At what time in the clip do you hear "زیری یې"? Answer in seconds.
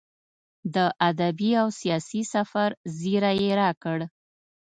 2.97-3.51